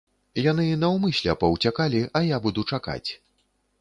Яны 0.43 0.63
наўмысля 0.83 1.35
паўцякалі, 1.43 2.01
а 2.21 2.23
я 2.35 2.41
буду 2.47 2.67
чакаць. 2.75 3.09